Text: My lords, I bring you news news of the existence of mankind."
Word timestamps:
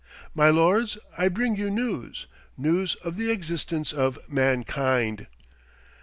My 0.33 0.49
lords, 0.49 0.97
I 1.15 1.27
bring 1.29 1.57
you 1.57 1.69
news 1.69 2.25
news 2.57 2.95
of 3.03 3.17
the 3.17 3.29
existence 3.29 3.93
of 3.93 4.17
mankind." 4.27 5.27